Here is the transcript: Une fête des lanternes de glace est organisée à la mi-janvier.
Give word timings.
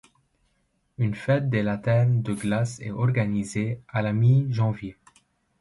Une 0.97 1.13
fête 1.13 1.51
des 1.51 1.61
lanternes 1.61 2.23
de 2.23 2.33
glace 2.33 2.79
est 2.79 2.89
organisée 2.89 3.81
à 3.87 4.01
la 4.01 4.13
mi-janvier. 4.13 4.97